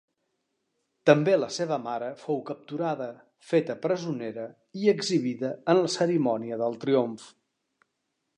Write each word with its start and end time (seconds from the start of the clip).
També 1.09 1.35
la 1.41 1.49
seva 1.57 1.77
mare 1.83 2.07
fou 2.21 2.39
capturada, 2.47 3.09
feta 3.51 3.77
presonera 3.85 4.49
i 4.81 4.91
exhibida 4.95 5.53
en 5.75 5.83
la 5.83 5.95
cerimònia 5.99 6.61
del 6.65 6.83
triomf. 6.87 7.31